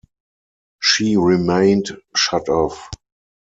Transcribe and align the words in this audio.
She 0.81 1.15
remained 1.15 1.89
shut 2.15 2.49
off. 2.49 2.89